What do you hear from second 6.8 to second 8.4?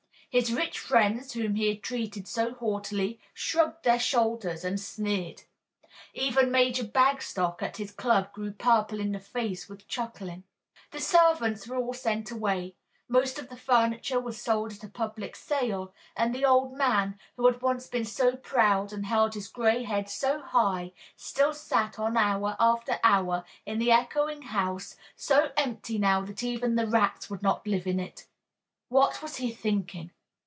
Bagstock at his club